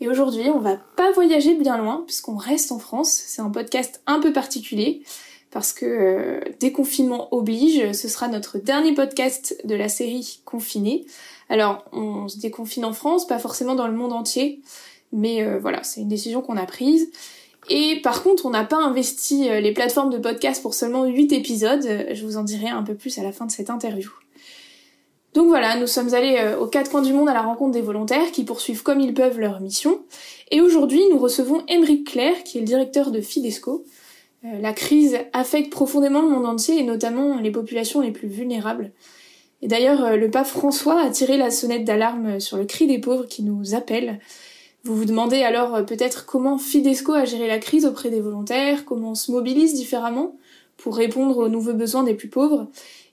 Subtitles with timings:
[0.00, 3.10] Et aujourd'hui, on va pas voyager bien loin puisqu'on reste en France.
[3.10, 5.02] C'est un podcast un peu particulier
[5.50, 11.06] parce que euh, déconfinement oblige, ce sera notre dernier podcast de la série Confiné.
[11.48, 14.60] Alors, on se déconfine en France, pas forcément dans le monde entier,
[15.12, 17.10] mais euh, voilà, c'est une décision qu'on a prise.
[17.70, 21.32] Et par contre, on n'a pas investi euh, les plateformes de podcast pour seulement 8
[21.32, 22.06] épisodes.
[22.12, 24.10] Je vous en dirai un peu plus à la fin de cette interview.
[25.38, 27.80] Donc voilà, nous sommes allés euh, aux quatre coins du monde à la rencontre des
[27.80, 30.00] volontaires qui poursuivent comme ils peuvent leur mission.
[30.50, 33.84] Et aujourd'hui, nous recevons Émeric Claire, qui est le directeur de Fidesco.
[34.44, 38.90] Euh, la crise affecte profondément le monde entier et notamment les populations les plus vulnérables.
[39.62, 43.28] Et d'ailleurs, le pape François a tiré la sonnette d'alarme sur le cri des pauvres
[43.28, 44.18] qui nous appelle.
[44.82, 48.84] Vous vous demandez alors euh, peut-être comment Fidesco a géré la crise auprès des volontaires,
[48.84, 50.34] comment on se mobilise différemment
[50.78, 52.66] pour répondre aux nouveaux besoins des plus pauvres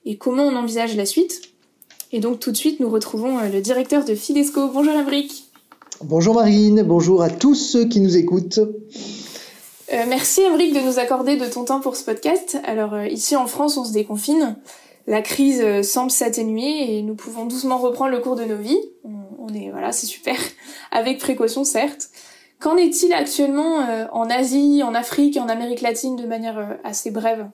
[0.05, 1.54] et comment on envisage la suite.
[2.11, 4.69] Et donc tout de suite, nous retrouvons euh, le directeur de Fidesco.
[4.69, 5.45] Bonjour Emric.
[6.01, 8.59] Bonjour Marine, bonjour à tous ceux qui nous écoutent.
[8.59, 12.57] Euh, merci Emric de nous accorder de ton temps pour ce podcast.
[12.65, 14.57] Alors ici en France, on se déconfine.
[15.07, 18.79] La crise semble s'atténuer et nous pouvons doucement reprendre le cours de nos vies
[19.45, 20.35] on est voilà, c'est super,
[20.91, 22.09] avec précaution certes.
[22.59, 26.73] Qu'en est-il actuellement euh, en Asie, en Afrique et en Amérique latine de manière euh,
[26.83, 27.47] assez brève?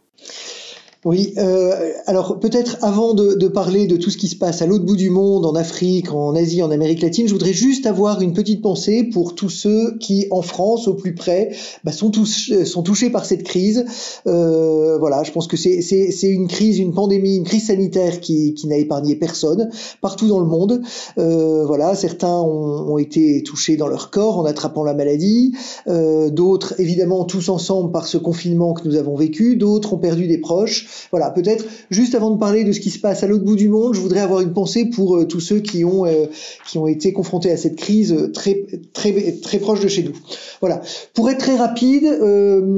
[1.04, 4.86] Oui, euh, alors peut-être avant de, parler de tout ce qui se passe à l'autre
[4.86, 8.34] bout du monde, en Afrique, en Asie, en Amérique latine, je voudrais juste avoir une
[8.34, 12.84] petite pensée pour tous ceux qui, en France, au plus près, bah, sont, tous, sont
[12.84, 13.84] touchés par cette crise.
[14.28, 18.78] Euh, voilà, je pense que c'est une crise, une pandémie, une crise sanitaire qui, n'a
[18.78, 19.72] épargné personne,
[20.02, 20.84] partout dans le monde.
[21.18, 25.56] Euh, voilà, certains ont, ont, été touchés dans leur corps en attrapant la maladie,
[25.88, 30.28] euh, d'autres, évidemment, tous ensemble par ce confinement que nous avons vécu, d'autres ont perdu
[30.28, 30.91] des proches.
[31.12, 33.70] Voilà, peut-être juste avant de parler de ce qui se passe à l'autre bout du
[33.70, 36.26] monde, je voudrais avoir une pensée pour euh, tous ceux qui ont euh,
[36.68, 40.14] qui ont été confrontés à cette crise euh, très très très proche de chez nous.
[40.60, 40.82] Voilà.
[41.14, 42.08] Pour être très rapide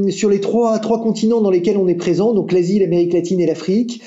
[0.10, 3.46] sur les trois trois continents dans lesquels on est présent, donc l'Asie, l'Amérique latine et
[3.46, 4.02] l'Afrique.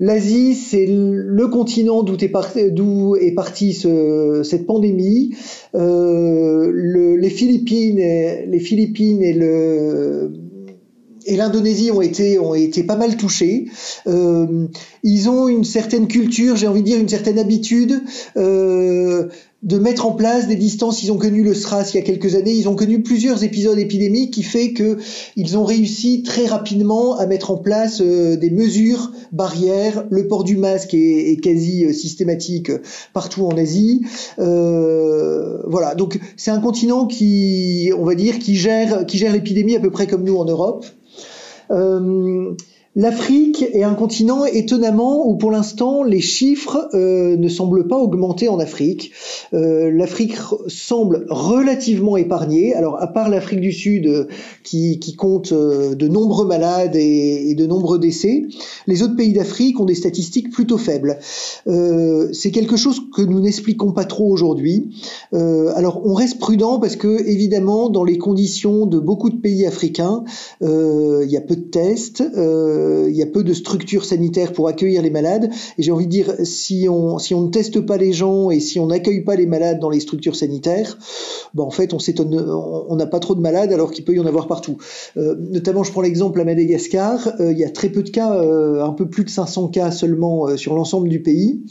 [0.00, 5.34] L'Asie, c'est le continent d'où est, parti, est partie ce, cette pandémie.
[5.72, 10.43] Le, les Philippines, les Philippines et le
[11.26, 13.66] et l'Indonésie ont été ont été pas mal touchés.
[14.06, 14.66] Euh,
[15.02, 18.02] ils ont une certaine culture, j'ai envie de dire une certaine habitude.
[18.36, 19.28] Euh,
[19.64, 21.02] de mettre en place des distances.
[21.02, 22.52] Ils ont connu le SRAS il y a quelques années.
[22.52, 24.98] Ils ont connu plusieurs épisodes épidémiques qui fait que
[25.36, 30.04] ils ont réussi très rapidement à mettre en place euh, des mesures barrières.
[30.10, 32.70] Le port du masque est, est quasi euh, systématique
[33.14, 34.02] partout en Asie.
[34.38, 35.94] Euh, voilà.
[35.94, 39.90] Donc c'est un continent qui, on va dire, qui gère qui gère l'épidémie à peu
[39.90, 40.84] près comme nous en Europe.
[41.70, 42.54] Euh,
[42.96, 48.48] L'Afrique est un continent étonnamment où pour l'instant les chiffres euh, ne semblent pas augmenter
[48.48, 49.10] en Afrique.
[49.52, 50.36] Euh, L'Afrique
[50.68, 52.72] semble relativement épargnée.
[52.72, 54.28] Alors à part l'Afrique du Sud euh,
[54.62, 58.44] qui, compte de nombreux malades et, de nombreux décès,
[58.86, 61.18] les autres pays d'Afrique ont des statistiques plutôt faibles.
[61.66, 64.90] C'est quelque chose que nous n'expliquons pas trop aujourd'hui.
[65.32, 70.24] alors on reste prudent parce que évidemment dans les conditions de beaucoup de pays africains,
[70.60, 72.22] il y a peu de tests.
[73.08, 75.50] Il y a peu de structures sanitaires pour accueillir les malades.
[75.78, 78.86] Et j'ai envie de dire, si on, ne teste pas les gens et si on
[78.86, 80.98] n'accueille pas les malades dans les structures sanitaires,
[81.54, 84.20] ben en fait, on s'étonne, on n'a pas trop de malades alors qu'il peut y
[84.20, 84.78] en avoir partout.
[85.16, 88.30] Euh, notamment, je prends l'exemple à Madagascar, euh, il y a très peu de cas,
[88.34, 91.62] un peu plus de 500 cas seulement sur l'ensemble du pays.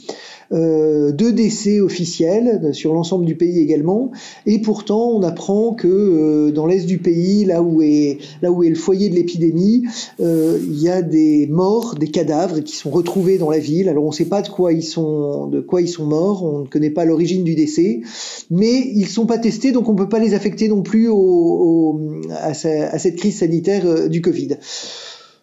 [0.52, 4.10] Euh, deux décès officiels sur l'ensemble du pays également.
[4.46, 9.08] Et pourtant, on apprend que euh, dans l'est du pays, là où est le foyer
[9.08, 9.84] de l'épidémie,
[10.20, 13.88] euh, il y a des morts, des cadavres qui sont retrouvés dans la ville.
[13.88, 16.60] Alors on ne sait pas de quoi ils sont de quoi ils sont morts, on
[16.60, 18.00] ne connaît pas l'origine du décès,
[18.50, 21.10] mais ils sont pas testés, donc on peut pas les affecter non plus
[22.30, 24.56] à, à, cette crise sanitaire du Covid.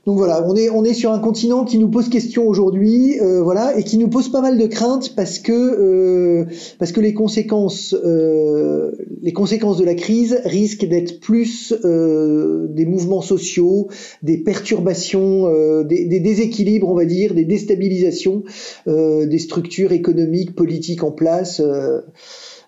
[0.08, 3.44] Donc voilà, on est on est sur un continent qui nous pose question aujourd'hui, euh,
[3.44, 6.46] voilà, et qui nous pose pas mal de craintes parce que euh,
[6.80, 12.88] parce que les conséquences euh, les conséquences de la crise risquent d'être plus euh, des
[12.88, 13.90] mouvements sociaux,
[14.24, 18.44] des perturbations, euh, des, des, déséquilibres, on va dire, des déstabilisations
[18.88, 21.62] euh, des structures économiques, politiques en place.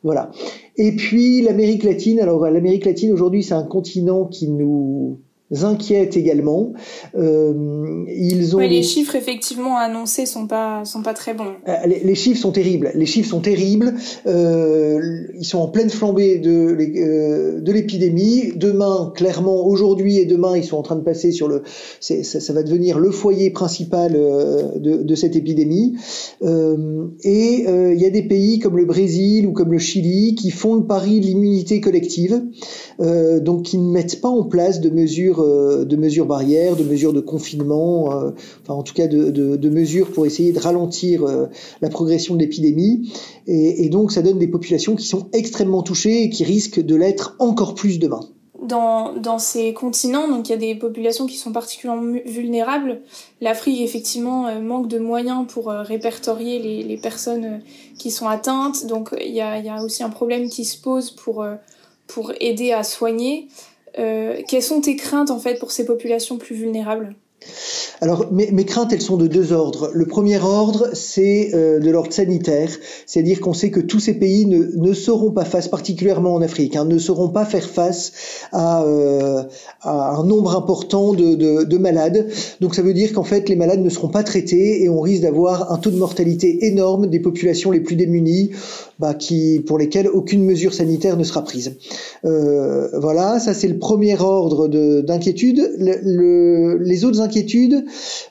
[0.04, 0.30] voilà.
[0.78, 2.20] Et puis l'Amérique latine.
[2.20, 5.18] Alors l'Amérique latine aujourd'hui, c'est un continent qui nous
[5.62, 6.74] inquiète également.
[7.16, 11.54] Euh, ils ont les chiffres effectivement annoncés sont pas sont pas très bons.
[11.68, 12.92] Euh, les, chiffres sont terribles.
[12.96, 13.94] Les chiffres sont terribles.
[14.26, 18.54] Euh, ils sont en pleine flambée de de l'épidémie.
[18.56, 21.64] Demain, clairement, aujourd'hui et demain, ils sont en train de passer sur le.
[22.00, 25.96] Ça, ça, va devenir le foyer principal de, de cette épidémie.
[26.42, 30.76] et il y a des pays comme le Brésil ou comme le Chili qui font
[30.76, 32.42] le pari de l'immunité collective,
[33.00, 37.20] donc qui ne mettent pas en place de mesures de mesures barrières, de mesures de
[37.20, 38.32] confinement, euh,
[38.62, 41.48] enfin en tout cas de, mesures pour essayer de ralentir euh,
[41.82, 43.12] la progression de l'épidémie.
[43.48, 47.36] Et, donc ça donne des populations qui sont extrêmement touchées et qui risquent de l'être
[47.40, 48.22] encore plus demain.
[48.62, 53.02] Dans, ces continents, donc il y a des populations qui sont particulièrement vulnérables.
[53.42, 57.60] L'Afrique, effectivement, manque de moyens pour répertorier les, personnes
[58.00, 58.86] qui sont atteintes.
[58.86, 61.46] Donc il y a, y a aussi un problème qui se pose pour,
[62.08, 63.50] pour aider à soigner.
[64.00, 67.16] Euh, quelles sont tes craintes en fait pour ces populations plus vulnérables?
[68.02, 69.90] Alors, mes, craintes, elles sont de deux ordres.
[69.94, 72.70] Le premier ordre, c'est euh, de l'ordre sanitaire,
[73.06, 76.76] c'est-à-dire qu'on sait que tous ces pays ne, ne seront pas face, particulièrement en Afrique,
[76.76, 78.12] hein, ne sauront pas faire face
[78.52, 79.44] à, euh,
[79.84, 82.28] un nombre important de, de, malades.
[82.60, 85.22] Donc, ça veut dire qu'en fait, les malades ne seront pas traités et on risque
[85.22, 88.52] d'avoir un taux de mortalité énorme des populations les plus démunies,
[89.04, 91.76] bah, qui, pour lesquelles aucune mesure sanitaire ne sera prise.
[92.24, 94.70] Euh, voilà, ça c'est le premier ordre
[95.02, 95.74] d'inquiétude.
[95.78, 97.84] Le, le, les autres inquiétudes,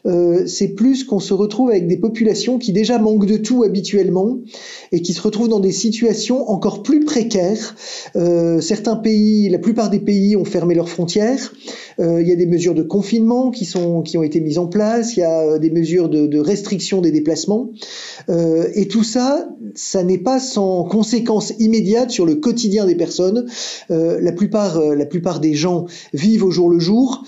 [0.07, 4.39] euh, c'est plus qu'on se retrouve avec des populations qui déjà manquent de tout habituellement
[4.93, 7.77] et qui se retrouvent dans des situations encore plus précaires.
[8.17, 11.53] Euh, certains pays, la plupart des pays ont fermé leurs frontières.
[11.99, 15.19] Il y a des mesures de confinement qui sont qui ont été mises en place.
[15.19, 17.69] Il y a des mesures de, de restriction des déplacements.
[18.75, 23.47] et tout ça, ça n'est pas sans conséquences immédiates sur le quotidien des personnes.
[23.89, 27.25] la plupart la plupart des gens vivent au jour le jour,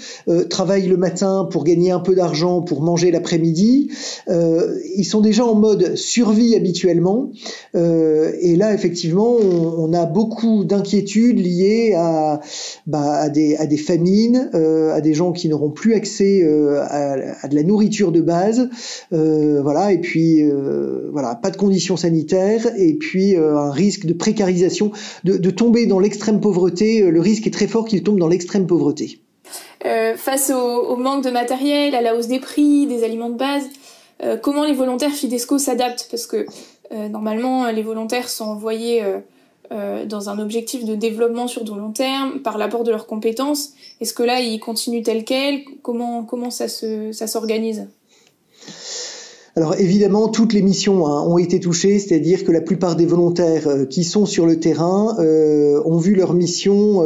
[0.50, 3.90] travaillent le matin pour gagner un peu d'argent pour manger l'après-midi.
[4.28, 7.30] Euh, ils sont déjà en mode survie habituellement.
[7.74, 12.40] Euh, et là, effectivement, on, a beaucoup d'inquiétudes liées à,
[12.86, 16.42] bah, à, des, à famines, euh, à des gens qui n'auront plus accès
[16.80, 18.68] à, de la nourriture de base.
[19.10, 20.42] voilà, et puis
[21.12, 24.92] voilà, pas de conditions sanitaires, et puis un risque de précarisation,
[25.24, 27.02] de, de tomber dans l'extrême pauvreté.
[27.02, 29.20] Le risque est très fort qu'il tombe dans l'extrême pauvreté.
[29.86, 33.64] Euh, face au, manque de matériel, à la hausse des prix, des aliments de base,
[34.22, 36.08] euh, comment les volontaires Fidesco s'adaptent?
[36.10, 36.46] Parce que
[36.92, 39.02] euh, normalement, les volontaires sont envoyés
[39.70, 43.72] dans un objectif de développement sur du long terme par l'apport de leurs compétences.
[44.00, 47.88] Est-ce que là, ils continuent tel quel Comment, comment ça s'organise?
[49.56, 53.86] Alors évidemment, toutes les missions hein, ont été touchées, c'est-à-dire que la plupart des volontaires
[53.88, 57.04] qui sont sur le terrain ont vu leur mission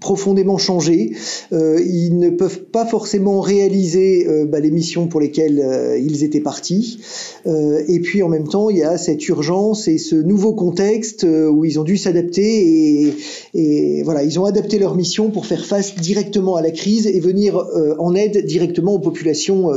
[0.00, 1.12] profondément changé.
[1.52, 6.24] Euh, ils ne peuvent pas forcément réaliser euh, bah, les missions pour lesquelles euh, ils
[6.24, 6.98] étaient partis.
[7.46, 11.64] et puis en même temps, il y a cette urgence et ce nouveau contexte où
[11.64, 13.14] ils ont dû s'adapter
[13.54, 17.20] et, voilà, ils ont adapté leur mission pour faire face directement à la crise et
[17.20, 17.66] venir
[17.98, 19.70] en aide directement aux populations,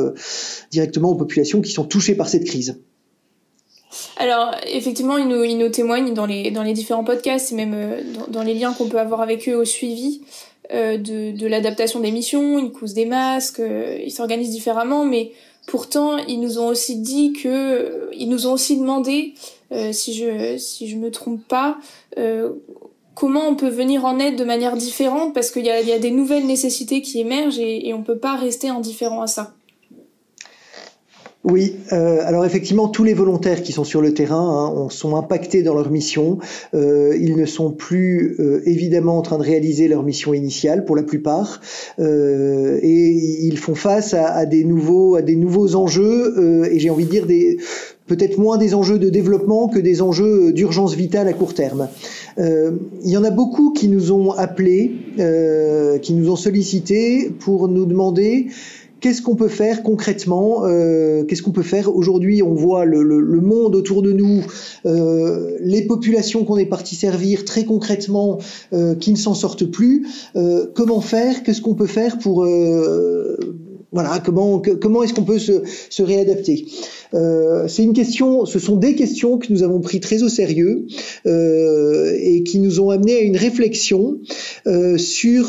[0.71, 2.77] directement aux populations qui sont touchées par cette crise.
[4.19, 7.73] Alors, effectivement, ils nous, ils nous témoignent dans les, dans les différents podcasts et même
[7.75, 10.21] euh, dans, les liens qu'on peut avoir avec eux au suivi
[10.73, 12.57] euh, de, l'adaptation des missions.
[12.57, 15.31] Ils cousent des masques, euh, ils s'organisent différemment, mais
[15.67, 19.33] pourtant, ils nous ont aussi dit que, ils nous ont aussi demandé,
[19.91, 21.77] si je si je me trompe pas,
[23.15, 26.11] comment on peut venir en aide de manière différente parce qu'il y a, y des
[26.11, 29.56] nouvelles nécessités qui émergent et, et on peut pas rester indifférent à ça.
[31.49, 35.63] Oui, euh, alors effectivement, tous les volontaires qui sont sur le terrain hein, sont impactés
[35.63, 36.39] dans leur mission.
[36.73, 40.97] Euh, ils ne sont plus euh, évidemment en train de réaliser leur mission initiale pour
[40.97, 41.61] la plupart,
[41.99, 43.11] euh, et
[43.45, 47.05] ils font face à, à, des nouveaux à des nouveaux enjeux euh, et j'ai envie
[47.05, 47.57] de dire des
[48.07, 51.87] peut-être moins des enjeux de développement que des enjeux d'urgence vitale à court terme.
[52.39, 52.71] Euh,
[53.05, 54.91] il y en a beaucoup qui nous ont appelés,
[56.01, 58.47] qui nous ont sollicités pour nous demander
[58.99, 62.41] Qu'est-ce qu'on peut faire concrètement euh, Qu'est-ce qu'on peut faire aujourd'hui?
[62.41, 64.43] On voit le, le, le, monde autour de nous,
[64.85, 68.39] euh, les populations qu'on est parti servir très concrètement,
[68.73, 70.07] euh, qui ne s'en sortent plus.
[70.35, 71.43] Euh, comment faire?
[71.43, 73.37] Qu'est-ce qu'on peut faire pour euh,
[73.93, 74.61] voilà, comment
[75.03, 76.65] est-ce qu'on peut se, réadapter?
[77.13, 80.87] Euh, C'est une question, ce sont des questions que nous avons pris très au sérieux
[81.25, 84.19] euh, et qui nous ont amené à une réflexion
[84.67, 85.47] euh, sur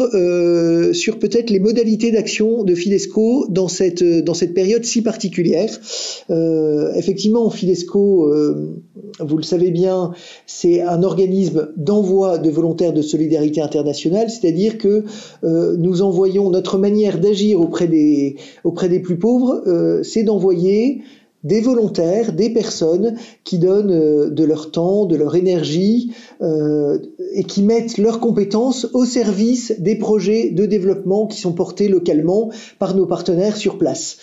[1.19, 5.77] peut-être les modalités d'action de Fidesco dans cette période si particulière.
[6.29, 8.33] Effectivement, Fidesco,
[9.21, 10.13] vous le savez bien,
[10.47, 15.05] c'est un organisme d'envoi de volontaires de solidarité internationale, c'est-à-dire que
[15.43, 18.28] nous envoyons notre manière d'agir auprès des
[18.65, 21.03] auprès des plus pauvres, euh, c'est d'envoyer
[21.45, 26.99] des volontaires, des personnes qui donnent euh, de leur temps, de leur énergie euh,
[27.33, 32.51] et qui mettent leurs compétences au service des projets de développement qui sont portés localement
[32.79, 34.19] par nos partenaires sur place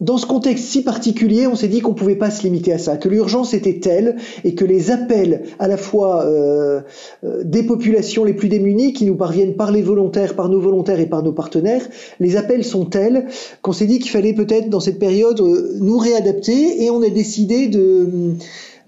[0.00, 2.78] dans ce contexte si particulier, on s'est dit qu'on ne pouvait pas se limiter à
[2.78, 6.82] ça, que l'urgence était telle et que les appels à la fois euh,
[7.24, 11.00] euh, des populations les plus démunies qui nous parviennent par les volontaires, par nos volontaires
[11.00, 11.88] et par nos partenaires,
[12.20, 13.26] les appels sont tels
[13.62, 17.08] qu'on s'est dit qu'il fallait peut-être dans cette période euh, nous réadapter et on a
[17.08, 18.34] décidé de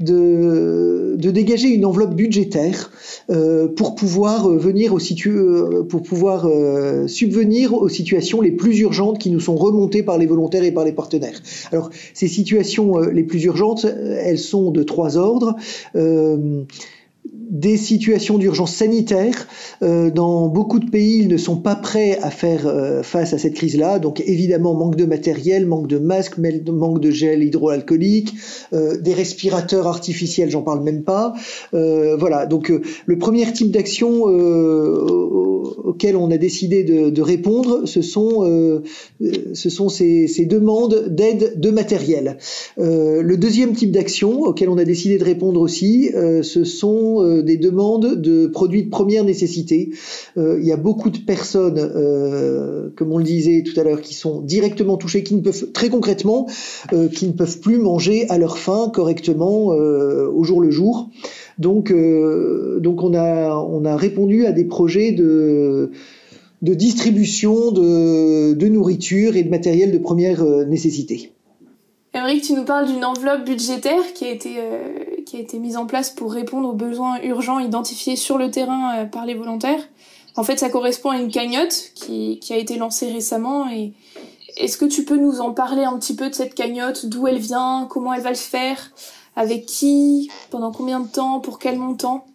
[0.00, 2.90] de, de dégager une enveloppe budgétaire
[3.30, 8.52] euh, pour pouvoir euh, venir au situ euh, pour pouvoir euh, subvenir aux situations les
[8.52, 11.40] plus urgentes qui nous sont remontées par les volontaires et par les partenaires.
[11.72, 15.56] Alors ces situations les plus urgentes, elles sont de trois ordres
[17.48, 19.48] des situations d'urgence sanitaire.
[19.82, 23.38] Euh, dans beaucoup de pays, ils ne sont pas prêts à faire euh, face à
[23.38, 23.98] cette crise-là.
[23.98, 28.34] Donc évidemment, manque de matériel, manque de masques, manque de gel hydroalcoolique,
[28.72, 31.34] euh, des respirateurs artificiels, j'en parle même pas.
[31.72, 32.72] voilà, donc
[33.06, 34.26] le premier type d'action
[35.84, 38.82] auquel on a décidé de, répondre, ce sont,
[39.20, 42.38] ce sont ces, demandes d'aide de matériel.
[42.76, 46.10] le deuxième type d'action auquel on a décidé de répondre aussi,
[46.42, 49.90] ce sont euh, des demandes de produits de première nécessité.
[50.36, 54.00] Euh, il y a beaucoup de personnes, euh, comme on le disait tout à l'heure,
[54.00, 56.46] qui sont directement touchées, qui ne peuvent très concrètement,
[57.14, 61.10] qui ne peuvent plus manger à leur faim correctement au jour le jour.
[61.58, 65.90] Donc, donc on a on a répondu à des projets de
[66.62, 71.32] de distribution de, de nourriture et de matériel de première nécessité.
[72.14, 75.76] Émeric, tu nous parles d'une enveloppe budgétaire qui a été euh, qui a été mise
[75.76, 79.80] en place pour répondre aux besoins urgents identifiés sur le terrain euh, par les volontaires.
[80.34, 83.70] En fait, ça correspond à une cagnotte qui, qui a été lancée récemment.
[83.70, 83.92] Et
[84.56, 87.38] est-ce que tu peux nous en parler un petit peu de cette cagnotte, d'où elle
[87.38, 88.92] vient, comment elle va se faire,
[89.38, 92.26] avec qui, pendant combien de temps, pour quel montant?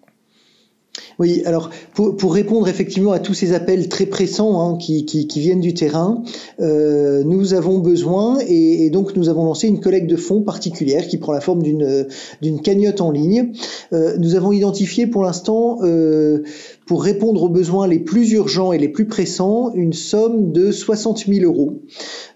[1.19, 5.39] Oui, alors pour, pour, répondre effectivement à tous ces appels très pressants hein, qui, qui,
[5.39, 6.23] viennent du terrain,
[6.59, 11.17] euh, nous avons besoin et, donc nous avons lancé une collecte de fonds particulière qui
[11.17, 12.07] prend la forme d'une
[12.41, 13.53] d'une cagnotte en ligne.
[13.91, 16.43] Euh, nous avons identifié pour l'instant euh,
[16.85, 21.25] pour répondre aux besoins les plus urgents et les plus pressants, une somme de 60
[21.27, 21.81] 000 euros.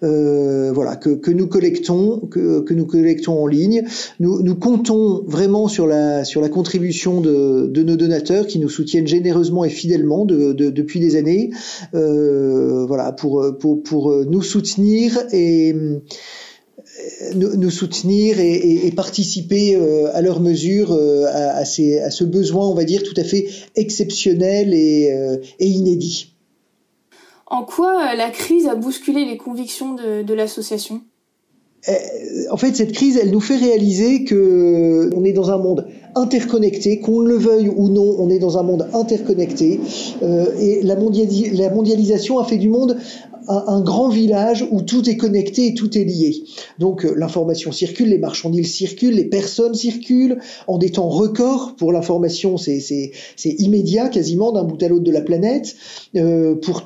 [0.04, 3.84] Euh, voilà, que, que, nous collectons, que, que, nous collectons en ligne.
[4.20, 8.70] Nous, nous, comptons vraiment sur la, sur la contribution de, de, nos donateurs qui nous
[8.70, 11.52] soutiennent généreusement et fidèlement de, de, depuis des années,
[11.94, 15.76] euh, voilà, pour, pour, pour nous soutenir et
[17.36, 23.04] nous, soutenir et, participer euh, à leur mesure euh, à, ce besoin, on va dire,
[23.04, 26.34] tout à fait exceptionnel et, euh, inédit.
[27.46, 31.02] En quoi la crise a bousculé les convictions de, l'association?
[32.52, 37.00] En fait, cette crise, elle nous fait réaliser que on est dans un monde interconnecté,
[37.00, 39.80] qu'on le veuille ou non, on est dans un monde interconnecté,
[40.60, 42.98] et la, la mondialisation a fait du monde
[43.48, 46.44] un, grand village où tout est connecté et tout est lié.
[46.80, 51.76] Donc euh, l'information circule, les marchandises circulent, les personnes circulent en des temps records.
[51.78, 53.12] Pour l'information, c'est
[53.44, 55.76] immédiat quasiment d'un bout à l'autre de la planète.
[56.16, 56.84] Euh, pour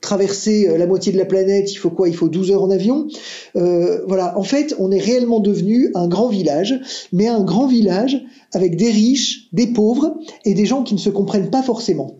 [0.00, 2.08] traverser euh, la moitié de la planète, il faut quoi?
[2.08, 3.08] Il faut 12 heures en avion.
[3.54, 6.78] Voilà, en fait, on est réellement devenu un grand village,
[7.12, 8.22] mais un grand village
[8.52, 12.18] avec des riches, des pauvres et des gens qui ne se comprennent pas forcément.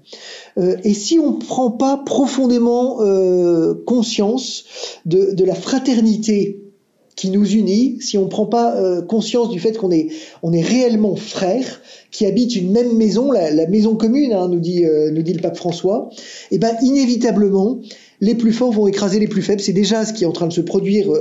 [0.59, 4.65] Euh, et si on ne prend pas profondément euh, conscience
[5.05, 6.63] de, la fraternité
[7.15, 10.11] qui nous unit, si on ne prend pas euh, conscience du fait qu'on est,
[10.43, 15.33] réellement frères, qui habitent une même maison, la, maison commune, hein, nous, dit, nous dit
[15.33, 16.11] le pape François,
[16.51, 17.81] et eh ben inévitablement,
[18.23, 19.61] les plus forts vont écraser les plus faibles.
[19.61, 21.13] C'est déjà ce qui est en train de se produire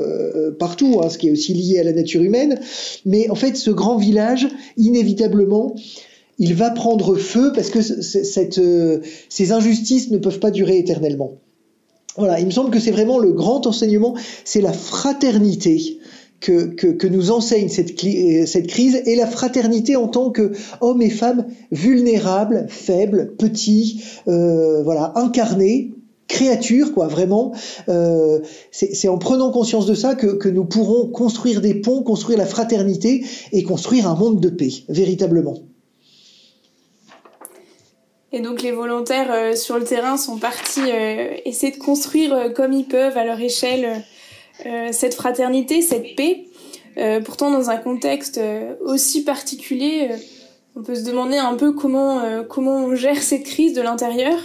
[0.60, 2.60] partout, hein, ce qui est aussi lié à la nature humaine.
[3.06, 5.76] Mais en fait, ce grand village, inévitablement,
[6.38, 9.00] il va prendre feu parce que cette, euh,
[9.30, 11.40] ces injustices ne peuvent pas durer éternellement.
[12.18, 14.16] Voilà, il me semble que c'est vraiment le grand enseignement,
[14.46, 16.00] c'est la fraternité
[16.40, 20.52] que, que, que, nous enseigne cette, euh, crise et la fraternité en tant que
[20.82, 25.92] hommes et femmes vulnérables, faibles, petits, euh, voilà, incarnés,
[26.28, 27.54] créature, quoi, vraiment.
[27.90, 28.40] Euh,
[28.72, 32.46] c'est en prenant conscience de ça que, que, nous pourrons construire des ponts, construire la
[32.46, 35.56] fraternité et construire un monde de paix, véritablement.
[38.36, 42.50] Et donc les volontaires euh, sur le terrain sont partis euh, essayer de construire euh,
[42.50, 44.04] comme ils peuvent à leur échelle
[44.92, 46.46] cette fraternité, cette paix.
[47.26, 48.40] pourtant dans un contexte
[48.80, 50.12] aussi particulier,
[50.78, 54.38] on peut se demander un peu comment comment on gère cette crise de l'intérieur.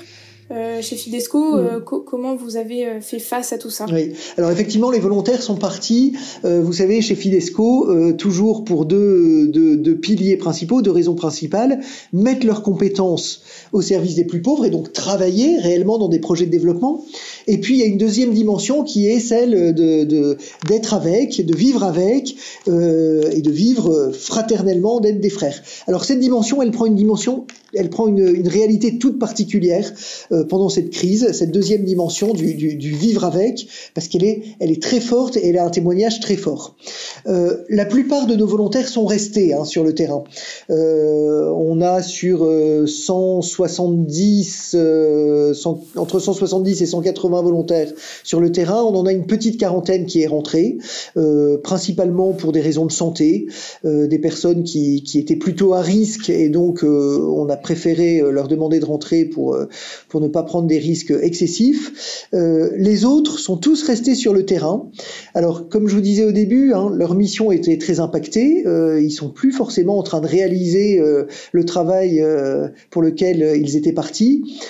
[0.53, 1.85] Euh, chez Fidesco, euh, mm.
[2.05, 3.87] comment vous avez euh, fait face à tout ça?
[3.93, 9.77] Oui, alors effectivement, les volontaires sont partis, vous savez, chez Fidesco, toujours pour deux, deux,
[9.77, 11.81] deux, piliers principaux, deux raisons principales,
[12.13, 13.43] mettre leurs compétences
[13.73, 17.05] au service des plus pauvres et donc travailler réellement dans des projets de développement.
[17.47, 20.37] Et puis, il y a une deuxième dimension qui est celle de
[20.69, 25.63] d'être avec, de vivre avec et de vivre fraternellement, d'être des frères.
[25.87, 29.93] Alors, cette dimension, elle prend une dimension elle prend une, une, réalité toute particulière
[30.33, 34.43] euh, pendant cette crise, cette deuxième dimension du, du, du vivre avec, parce qu'elle est,
[34.61, 36.77] elle est très forte et elle a un témoignage très fort.
[37.27, 40.25] Euh, la plupart de nos volontaires sont restés hein, sur le terrain.
[40.71, 42.49] Euh, on a sur
[42.87, 47.93] 170, euh, 100, euh, entre 170 et 180 volontaires
[48.25, 48.83] sur le terrain.
[48.83, 50.79] On en a une petite quarantaine qui est rentrée,
[51.63, 53.47] principalement pour des raisons de santé,
[53.85, 58.49] des personnes qui, qui, étaient plutôt à risque et donc on a préféré euh, leur
[58.49, 59.69] demander de rentrer pour, euh,
[60.09, 62.27] pour ne pas prendre des risques excessifs.
[62.35, 64.89] Euh, les autres sont tous restés sur le terrain.
[65.35, 68.65] Alors, comme je vous disais au début, hein, leur mission était très impactée.
[69.01, 71.01] Ils sont plus forcément en train de réaliser
[71.53, 72.23] le travail
[72.91, 74.61] pour lequel ils étaient partis.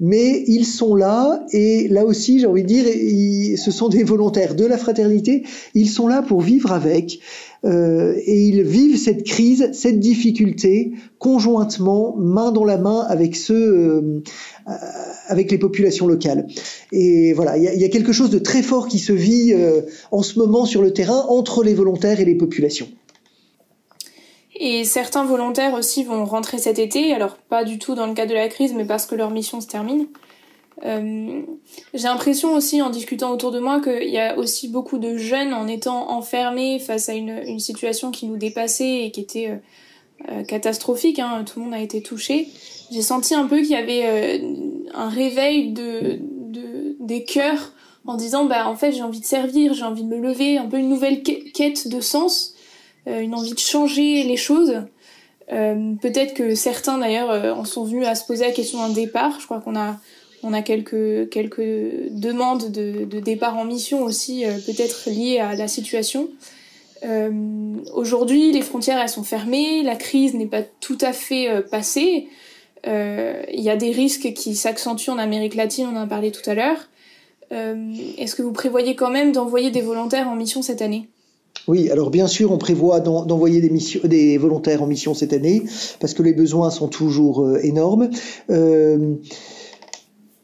[0.00, 4.54] mais ils sont là et là aussi, j'ai envie de dire, ce sont des volontaires
[4.54, 5.44] de la fraternité.
[5.74, 7.20] Ils sont là pour vivre avec.
[7.64, 13.74] Euh, et ils vivent cette crise, cette difficulté conjointement, main dans la main avec ceux,
[13.74, 14.20] euh,
[15.28, 16.46] avec les populations locales.
[16.92, 19.80] Et voilà, il y, a, quelque chose de très fort qui se vit euh,
[20.10, 22.88] en ce moment sur le terrain entre les volontaires et les populations.
[24.56, 28.30] Et certains volontaires aussi vont rentrer cet été, alors pas du tout dans le cadre
[28.30, 30.06] de la crise, mais parce que leur mission se termine.
[30.82, 31.42] Euh,
[31.92, 35.54] j'ai l'impression aussi en discutant autour de moi qu'il y a aussi beaucoup de jeunes
[35.54, 39.56] en étant enfermés face à une, une situation qui nous dépassait et qui était euh,
[40.30, 42.48] euh catastrophique, hein, tout le monde a été touché.
[42.90, 44.38] J'ai senti un peu qu'il y avait euh,
[44.94, 47.72] un réveil de, de, des cœurs
[48.06, 50.66] en disant bah en fait j'ai envie de servir, j'ai envie de me lever, un
[50.66, 52.54] peu une nouvelle quête de sens,
[53.06, 54.82] une envie de changer les choses.
[55.48, 59.40] Peut-être que certains d'ailleurs en sont venus à se poser la question d'un départ.
[59.40, 59.98] Je crois qu'on a
[60.44, 65.56] on a quelques, quelques demandes de, de départ en mission aussi, euh, peut-être liées à
[65.56, 66.28] la situation.
[67.04, 67.30] Euh,
[67.94, 72.28] Aujourd'hui, les frontières elles sont fermées, la crise n'est pas tout à fait euh, passée.
[72.86, 76.48] Il y a des risques qui s'accentuent en Amérique latine, on en a parlé tout
[76.50, 76.90] à l'heure.
[77.50, 81.08] Est-ce que vous prévoyez quand même d'envoyer des volontaires en mission cette année?
[81.66, 83.72] Oui, alors bien sûr, on prévoit d'envoyer des,
[84.06, 85.62] des volontaires en mission cette année
[85.98, 88.10] parce que les besoins sont toujours énormes.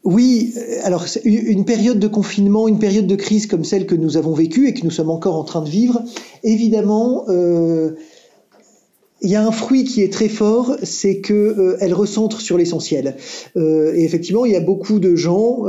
[0.03, 4.17] Oui, euh, alors une période de confinement, une période de crise comme celle que nous
[4.17, 6.01] avons vécue et que nous sommes encore en train de vivre,
[6.43, 7.91] évidemment, euh,
[9.21, 12.57] il y a un fruit qui est très fort, c'est que euh, elle recentre sur
[12.57, 13.15] l'essentiel.
[13.55, 15.65] Euh, et effectivement, il y a beaucoup de gens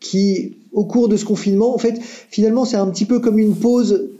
[0.00, 1.98] qui, au cours de ce confinement, en fait,
[2.28, 4.10] finalement, c'est un petit peu comme une pause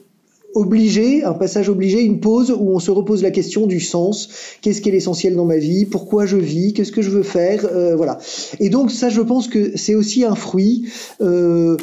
[0.54, 4.28] obligé, un passage obligé, une pause où on se repose la question du sens.
[4.62, 5.84] Qu'est-ce qui est l'essentiel dans ma vie?
[5.84, 6.72] Pourquoi je vis?
[6.72, 7.66] Qu'est-ce que je veux faire?
[7.66, 8.18] Euh, Voilà.
[8.60, 10.86] Et donc ça, je pense que c'est aussi un fruit.
[11.20, 11.76] Euh,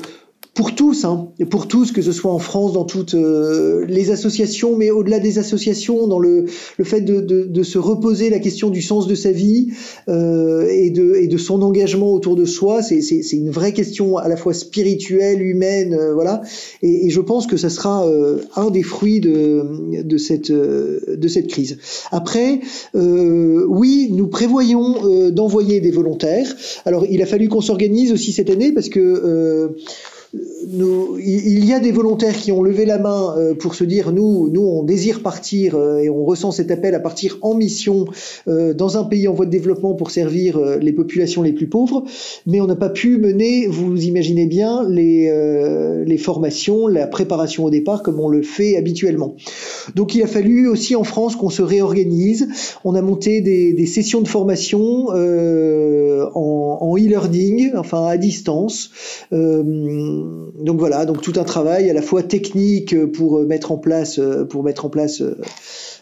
[0.54, 4.76] pour tous, hein, pour tous, que ce soit en France, dans toutes euh, les associations,
[4.76, 6.46] mais au-delà des associations, dans le,
[6.78, 9.70] le fait de, de, de, se reposer la question du sens de sa vie
[10.10, 13.00] euh, et, de, et de son engagement autour de soi, c'est
[13.32, 16.42] une vraie question à la fois spirituelle, humaine, euh, voilà.
[16.82, 21.28] Et, et, je pense que ça sera euh, un des fruits de, de, cette, de
[21.30, 21.78] cette crise.
[22.12, 22.60] Après,
[22.94, 26.54] oui, nous prévoyons d'envoyer des volontaires.
[26.86, 29.76] Alors, il a fallu qu'on s'organise aussi cette année parce que
[30.34, 34.50] il y a des volontaires qui ont levé la main euh, pour se dire nous,
[34.50, 38.06] nous, on désire partir euh, et on ressent cet appel à partir en mission
[38.48, 42.06] euh, dans un pays en voie de développement pour servir les populations les plus pauvres,
[42.46, 45.32] mais on n'a pas pu mener, vous imaginez bien, les,
[46.06, 49.36] les formations, la préparation au départ comme on le fait habituellement.
[49.96, 52.48] Donc il a fallu aussi en France qu'on se réorganise.
[52.84, 58.92] On a monté des, des sessions de formation en, en e-learning, enfin à distance.
[59.34, 60.21] Euh,
[60.60, 64.64] donc voilà, donc tout un travail à la fois technique pour mettre en place, pour
[64.64, 65.22] mettre en place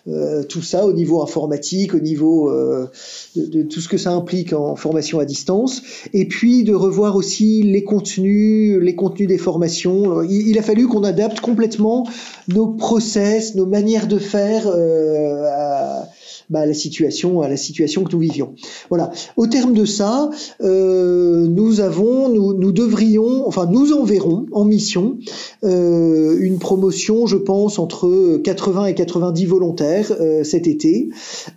[0.08, 2.90] euh, tout ça au niveau informatique, au niveau euh,
[3.36, 5.82] de, tout ce que ça implique en formation à distance,
[6.14, 8.96] et puis de revoir aussi les contenus, les
[9.28, 10.24] des formations.
[10.24, 12.08] Il, a fallu qu'on adapte complètement
[12.48, 16.02] nos process, nos manières de faire euh,
[16.50, 18.56] bah, la situation, à la situation que nous vivions.
[18.90, 19.12] Voilà.
[19.38, 20.30] Au terme de ça,
[20.62, 25.18] euh, nous avons, nous, nous, devrions, enfin nous enverrons en mission
[25.64, 31.10] euh, une promotion, je pense, entre 80 et 90 volontaires euh, cet été,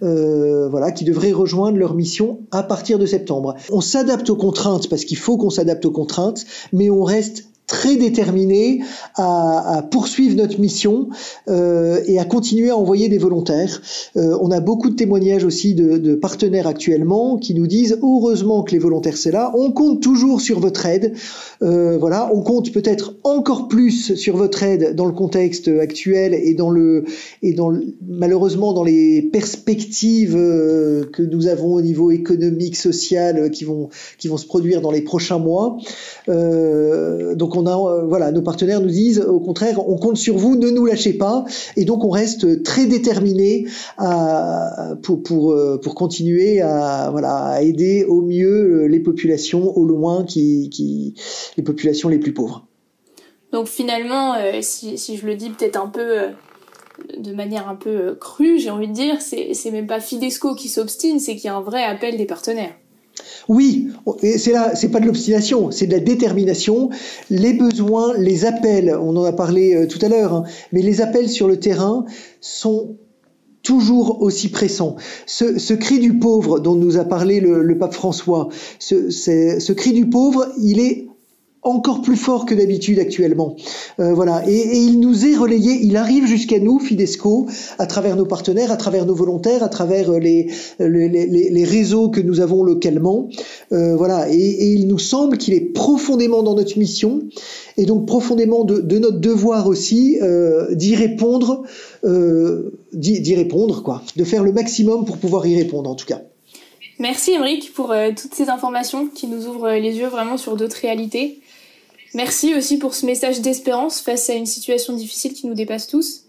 [0.03, 3.55] euh, voilà, qui devraient rejoindre leur mission à partir de septembre.
[3.71, 7.97] On s'adapte aux contraintes parce qu'il faut qu'on s'adapte aux contraintes, mais on reste très
[7.97, 8.81] déterminés
[9.17, 11.09] à, poursuivre notre mission
[11.49, 13.81] euh, et à continuer à envoyer des volontaires.
[14.17, 18.73] Euh, on a beaucoup de témoignages aussi de, partenaires actuellement qui nous disent heureusement que
[18.73, 19.53] les volontaires c'est là.
[19.57, 21.15] On compte toujours sur votre aide.
[21.63, 26.55] Euh, voilà, on compte peut-être encore plus sur votre aide dans le contexte actuel et
[26.55, 27.05] dans le
[27.43, 27.73] et dans
[28.07, 34.37] malheureusement dans les perspectives que nous avons au niveau économique, social qui vont qui vont
[34.37, 35.79] se produire dans les prochains mois.
[36.29, 40.37] Euh, donc on a, euh, voilà, nos partenaires nous disent au contraire, on compte sur
[40.37, 41.45] vous, ne nous lâchez pas,
[41.77, 43.67] et donc on reste très déterminé
[45.03, 51.15] pour, euh, pour continuer à, voilà, à aider au mieux les populations au loin, qui,
[51.57, 52.67] les populations les plus pauvres.
[53.53, 56.29] Donc finalement, euh, si, je le dis peut-être un peu euh,
[57.19, 60.69] de manière un peu euh, crue, j'ai envie de dire, c'est même pas Fidesco qui
[60.69, 62.73] s'obstine, c'est qu'il y a un vrai appel des partenaires.
[63.49, 63.89] Oui,
[64.39, 66.91] c'est là, c'est pas de l'obstination, c'est de la détermination.
[67.31, 71.01] Les besoins, les appels, on en a parlé euh, tout à l'heure, hein, mais les
[71.01, 72.05] appels sur le terrain
[72.41, 72.97] sont
[73.63, 74.97] toujours aussi pressants.
[75.27, 78.49] Ce, cri du pauvre dont nous a parlé le, pape François,
[78.81, 81.07] ce cri du pauvre, il est
[81.63, 83.57] encore plus fort que d'habitude actuellement.
[84.01, 87.47] Euh, voilà, et, il nous est relayé, il arrive jusqu'à nous, Fidesco,
[87.79, 90.49] à travers nos partenaires, à travers nos volontaires, à travers euh, les,
[90.81, 93.29] les, réseaux que nous avons localement.
[93.73, 97.23] Euh, voilà, et, il nous semble qu'il est profondément dans notre mission,
[97.77, 101.63] et donc profondément de, de notre devoir aussi euh, d'y répondre,
[102.05, 106.23] euh, d'y répondre, quoi, de faire le maximum pour pouvoir y répondre en tout cas.
[106.99, 110.77] Merci Émeric pour euh, toutes ces informations qui nous ouvrent les yeux vraiment sur d'autres
[110.81, 111.41] réalités.
[112.15, 116.25] Merci aussi pour ce message d'espérance face à une situation difficile qui nous dépasse tous.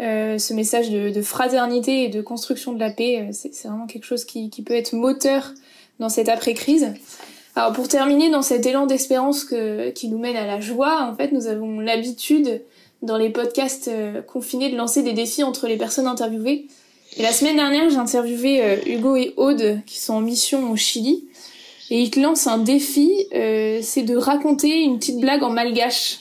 [0.00, 4.04] Euh, ce message de, de, fraternité et de construction de la paix, c'est vraiment quelque
[4.04, 5.52] chose qui, qui, peut être moteur
[5.98, 6.94] dans cette après-crise.
[7.54, 9.44] Alors pour terminer dans cet élan d'espérance
[9.94, 12.62] qui nous mène à la joie, en fait, nous avons l'habitude
[13.02, 16.66] dans les podcasts euh, confinés de lancer des défis entre les personnes interviewées.
[17.16, 20.76] Et la semaine dernière, j'ai interviewé euh, Hugo et Aude qui sont en mission au
[20.76, 21.24] Chili
[21.90, 26.18] et il te lance un défi, euh, c'est de raconter une petite blague en malgache.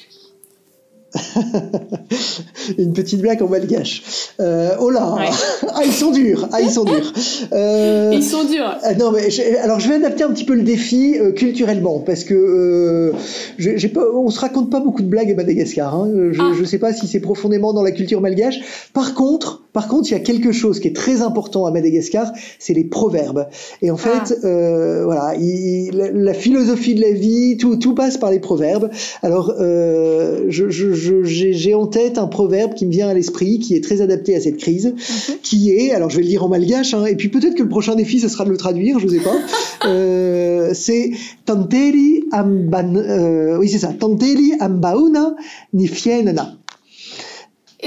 [2.77, 4.31] une petite blague en malgache.
[4.39, 5.29] Euh, oh là ouais.
[5.73, 7.13] Ah, ils sont durs Ah, ils sont durs
[7.53, 10.53] euh, Ils sont durs euh, Non, mais je, alors je vais adapter un petit peu
[10.53, 13.13] le défi euh, culturellement, parce que
[13.57, 15.93] j'ai pas, on se raconte pas beaucoup de blagues à Madagascar.
[15.95, 16.11] Hein.
[16.31, 16.51] Je, ah.
[16.57, 18.59] je sais pas si c'est profondément dans la culture malgache.
[18.93, 22.31] Par contre, par contre, il y a quelque chose qui est très important à Madagascar,
[22.59, 23.47] c'est les proverbes.
[23.81, 24.45] Et en fait, ah.
[24.45, 28.89] euh, voilà, il, la, la, philosophie de la vie, tout, tout passe par les proverbes.
[29.23, 30.91] Alors, euh, je, je,
[31.23, 34.41] j'ai en tête un proverbe qui me vient à l'esprit, qui est très adapté à
[34.41, 35.39] cette crise, okay.
[35.41, 37.69] qui est, alors je vais le lire en malgache, hein, et puis peut-être que le
[37.69, 39.35] prochain défi, ce sera de le traduire, je sais pas.
[39.87, 41.11] euh, c'est
[41.45, 45.35] Tanteri amban, euh, oui c'est ça, Tanteri ambauna
[45.73, 46.57] ni fienana.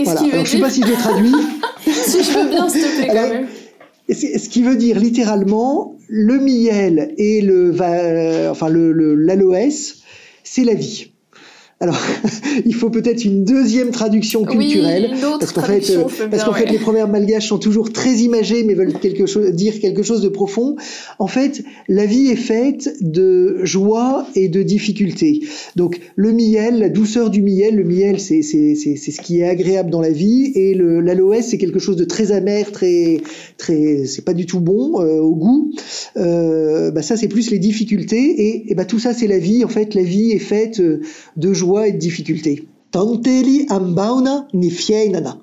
[0.03, 0.21] Voilà.
[0.21, 1.33] Alors, je sais pas si je le traduis.
[1.87, 3.47] si je veux bien, s'il te plaît, quand même.
[4.09, 9.97] Ce qui veut dire littéralement le miel et le, euh, enfin le, l'aloès,
[10.43, 11.14] c'est la vie.
[11.81, 12.01] Alors,
[12.65, 16.61] il faut peut-être une deuxième traduction culturelle, oui, parce qu'en fait, euh, parce qu'en ouais.
[16.61, 20.23] fait, les proverbes malgaches sont toujours très imagés, mais veulent quelque chose, dire quelque chose
[20.23, 20.77] de profond.
[21.19, 25.41] En fait, la vie est faite de joie et de difficulté.
[25.75, 29.41] Donc, le miel, la douceur du miel, le miel, c'est c'est c'est c'est ce qui
[29.41, 33.21] est agréable dans la vie, et le l'aloès, c'est quelque chose de très amer, très
[33.59, 35.73] très, c'est pas du tout bon euh, au goût.
[36.17, 39.65] Euh, bah ça, c'est plus les difficultés, et, et bah tout ça, c'est la vie.
[39.65, 42.65] En fait, la vie est faite de joie joie et de difficulté.
[42.91, 45.39] Tanteli ambauna ni fieinana.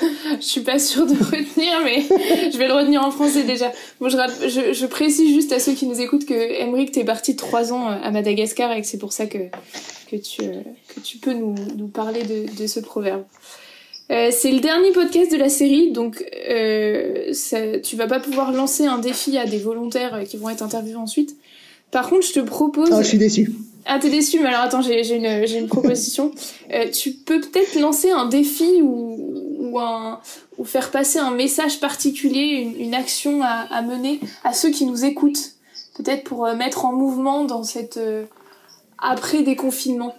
[0.40, 2.02] Je suis pas sûre de retenir, mais
[2.52, 3.72] je vais le retenir en français déjà.
[4.00, 4.16] Bon, je,
[4.48, 7.88] je, je précise juste à ceux qui nous écoutent que Emmerich, t'es parti trois ans
[7.88, 9.38] à Madagascar et que c'est pour ça que,
[10.08, 13.24] que, tu, que tu peux nous, nous parler de, de ce proverbe.
[14.10, 18.52] Euh, c'est le dernier podcast de la série, donc euh, ça, tu vas pas pouvoir
[18.52, 21.36] lancer un défi à des volontaires qui vont être interviewés ensuite.
[21.90, 22.90] Par contre, je te propose.
[22.92, 23.52] Ah, je suis déçu.
[23.90, 26.30] Ah, t'es déçu, mais alors attends, j'ai une, une proposition.
[26.70, 29.16] Euh, tu peux peut-être lancer un défi ou,
[29.58, 30.20] ou, un,
[30.58, 34.84] ou faire passer un message particulier, une, une action à, à, mener à ceux qui
[34.84, 35.54] nous écoutent.
[35.96, 38.24] Peut-être pour euh, mettre en mouvement dans cette euh,
[38.98, 40.14] après-déconfinement.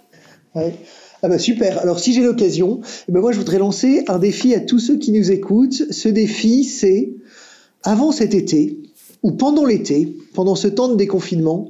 [0.56, 0.74] Ouais.
[1.22, 1.78] Ah bah super.
[1.78, 4.96] Alors si j'ai l'occasion, eh ben moi je voudrais lancer un défi à tous ceux
[4.96, 5.92] qui nous écoutent.
[5.92, 7.14] Ce défi, c'est
[7.84, 8.76] avant cet été
[9.22, 11.68] ou pendant l'été, pendant ce temps de déconfinement,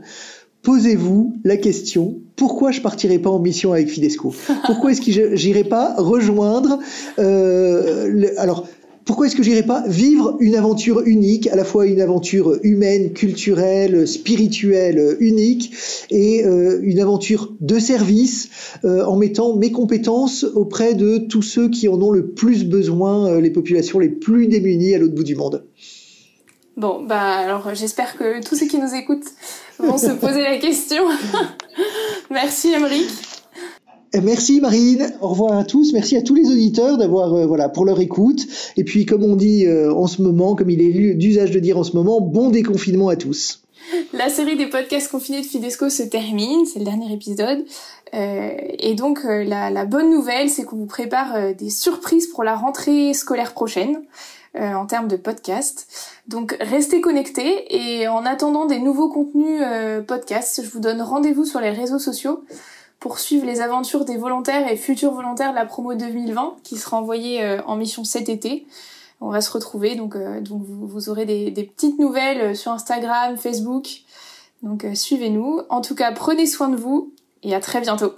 [0.62, 4.35] posez-vous la question pourquoi je partirai pas en mission avec Fidesco?
[4.64, 6.79] Pourquoi est-ce que j'irai pas rejoindre
[7.18, 8.66] euh, alors
[9.05, 13.12] pourquoi est-ce que j'irai pas vivre une aventure unique, à la fois une aventure humaine,
[13.12, 15.73] culturelle, spirituelle unique
[16.11, 18.51] et euh, une aventure de service
[18.85, 23.27] euh, en mettant mes compétences auprès de tous ceux qui en ont le plus besoin,
[23.27, 25.64] euh, les populations les plus démunies à l'autre bout du monde?
[26.81, 29.29] Bon, bah alors j'espère que tous ceux qui nous écoutent
[29.79, 31.03] vont se poser la question.
[32.31, 33.07] Merci Emeric.
[34.14, 37.69] Eh, merci Marine, au revoir à tous, merci à tous les auditeurs d'avoir euh, voilà
[37.69, 38.45] pour leur écoute
[38.79, 41.77] et puis comme on dit euh, en ce moment, comme il est d'usage de dire
[41.77, 43.62] en ce moment, bon déconfinement à tous.
[44.14, 47.62] La série des podcasts confinés de Fidesco se termine, c'est le dernier épisode.
[48.14, 52.57] Euh, et donc la, la, bonne nouvelle, c'est qu'on vous prépare des surprises pour la
[52.57, 53.99] rentrée scolaire prochaine
[54.58, 55.88] en termes de podcasts.
[56.26, 59.62] Donc restez connectés et en attendant des nouveaux contenus
[60.06, 62.44] podcasts, je vous donne rendez-vous sur les réseaux sociaux
[63.00, 66.98] pour suivre les aventures des volontaires et futurs volontaires de la promo 2020 qui sera
[66.98, 68.66] envoyée euh, en mission cet été.
[69.22, 72.54] On va se retrouver, donc, euh, donc vous, vous aurez des, des, petites nouvelles euh,
[72.54, 73.88] sur Instagram, Facebook.
[74.62, 75.62] Donc suivez-nous.
[75.70, 78.14] En tout cas, prenez soin de vous et à très bientôt.